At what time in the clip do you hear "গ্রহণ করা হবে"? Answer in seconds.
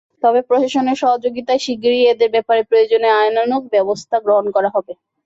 4.25-4.93